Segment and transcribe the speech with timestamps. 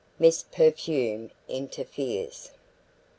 [0.17, 2.49] MISS PERFUME INTERFERES.